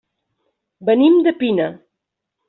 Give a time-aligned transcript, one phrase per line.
[0.89, 1.67] Venim de Pina.